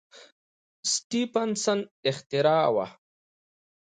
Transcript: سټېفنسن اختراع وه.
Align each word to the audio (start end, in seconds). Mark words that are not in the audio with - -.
سټېفنسن 0.91 1.79
اختراع 2.09 2.67
وه. 2.75 2.85